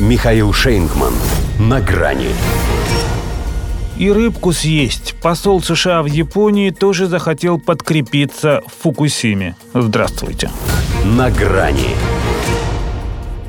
[0.00, 1.12] Михаил Шейнгман.
[1.60, 2.30] На грани.
[3.96, 5.14] И рыбку съесть.
[5.22, 9.54] Посол США в Японии тоже захотел подкрепиться в Фукусиме.
[9.72, 10.50] Здравствуйте.
[11.04, 11.94] На грани.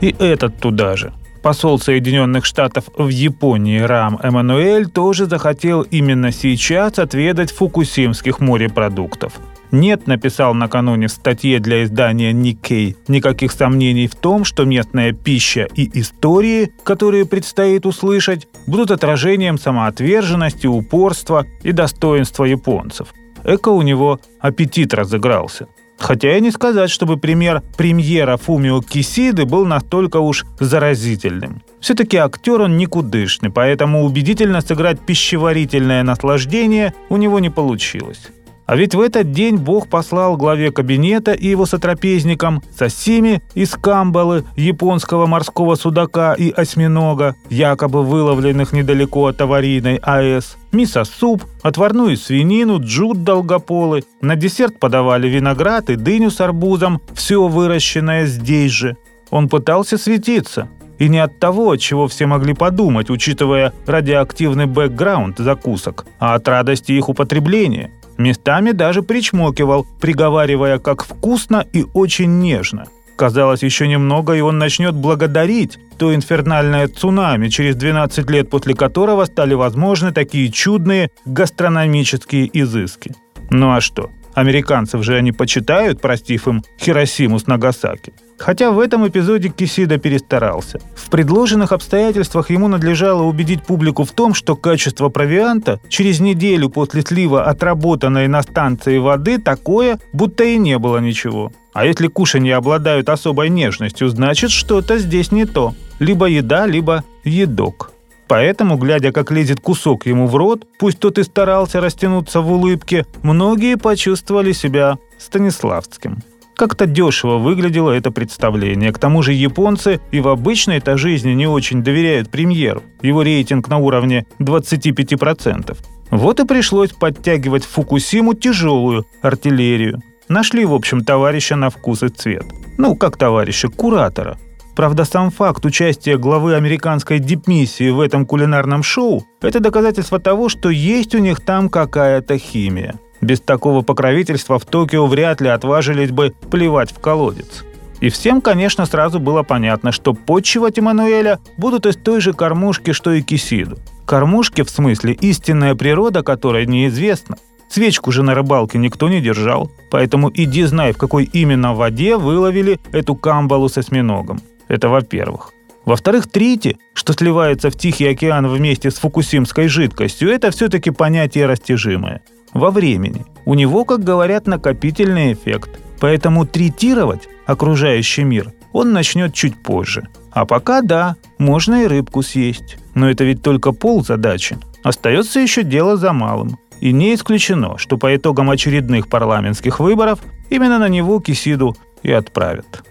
[0.00, 1.12] И этот туда же.
[1.42, 9.34] Посол Соединенных Штатов в Японии Рам Эммануэль тоже захотел именно сейчас отведать фукусимских морепродуктов–
[9.72, 15.66] нет, написал накануне в статье для издания Nikkei, никаких сомнений в том, что местная пища
[15.74, 23.08] и истории, которые предстоит услышать, будут отражением самоотверженности, упорства и достоинства японцев.
[23.44, 25.66] Эко у него аппетит разыгрался.
[25.98, 31.62] Хотя и не сказать, чтобы пример премьера Фумио Кисиды был настолько уж заразительным.
[31.80, 38.30] Все-таки актер он никудышный, поэтому убедительно сыграть пищеварительное наслаждение у него не получилось.
[38.72, 44.46] А ведь в этот день Бог послал главе кабинета и его сотрапезникам сосими из камбалы
[44.56, 53.24] японского морского судака и осьминога, якобы выловленных недалеко от аварийной АЭС, мисо-суп, отварную свинину, джут
[53.24, 54.04] долгополы.
[54.22, 58.96] На десерт подавали виноград и дыню с арбузом, все выращенное здесь же.
[59.28, 66.06] Он пытался светиться, и не от того, чего все могли подумать, учитывая радиоактивный бэкграунд закусок,
[66.18, 72.84] а от радости их употребления– Местами даже причмокивал, приговаривая, как вкусно и очень нежно.
[73.16, 79.24] Казалось, еще немного, и он начнет благодарить то инфернальное цунами, через 12 лет после которого
[79.26, 83.14] стали возможны такие чудные гастрономические изыски.
[83.50, 84.10] Ну а что?
[84.34, 88.12] Американцев же они почитают, простив им Хиросиму с Нагасаки.
[88.38, 90.80] Хотя в этом эпизоде Кисида перестарался.
[90.96, 97.02] В предложенных обстоятельствах ему надлежало убедить публику в том, что качество провианта через неделю после
[97.02, 101.52] слива отработанной на станции воды такое, будто и не было ничего.
[101.72, 105.74] А если кушанья обладают особой нежностью, значит что-то здесь не то.
[106.00, 107.91] Либо еда, либо едок.
[108.32, 113.04] Поэтому, глядя, как лезет кусок ему в рот, пусть тот и старался растянуться в улыбке,
[113.22, 116.16] многие почувствовали себя Станиславским.
[116.56, 118.90] Как-то дешево выглядело это представление.
[118.90, 122.82] К тому же японцы и в обычной-то жизни не очень доверяют премьеру.
[123.02, 125.76] Его рейтинг на уровне 25%.
[126.10, 130.00] Вот и пришлось подтягивать в Фукусиму тяжелую артиллерию.
[130.28, 132.46] Нашли, в общем, товарища на вкус и цвет.
[132.78, 134.38] Ну, как товарища, куратора.
[134.74, 140.70] Правда, сам факт участия главы американской дипмиссии в этом кулинарном шоу– это доказательство того, что
[140.70, 142.94] есть у них там какая-то химия.
[143.20, 147.64] Без такого покровительства в Токио вряд ли отважились бы плевать в колодец.
[148.00, 153.12] И всем, конечно, сразу было понятно, что подчивать Эммануэля будут из той же кормушки, что
[153.12, 153.78] и Кисиду.
[154.06, 157.36] Кормушки, в смысле, истинная природа которой неизвестна.
[157.68, 162.80] Свечку же на рыбалке никто не держал, поэтому иди знай, в какой именно воде выловили
[162.90, 164.40] эту камбалу с осьминогом.
[164.68, 165.52] Это во-первых.
[165.84, 172.22] Во-вторых, трити, что сливается в Тихий океан вместе с фукусимской жидкостью, это все-таки понятие растяжимое
[172.54, 173.24] во времени.
[173.44, 175.70] У него, как говорят, накопительный эффект.
[176.00, 180.08] Поэтому третировать окружающий мир он начнет чуть позже.
[180.30, 182.78] А пока да, можно и рыбку съесть.
[182.94, 184.58] Но это ведь только пол задачи.
[184.82, 186.58] Остается еще дело за малым.
[186.80, 192.82] И не исключено, что по итогам очередных парламентских выборов именно на него Кисиду и отправят.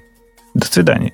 [0.53, 1.14] До свидания.